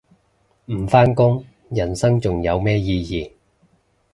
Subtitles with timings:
[0.65, 3.31] 唔返工人生仲有咩意義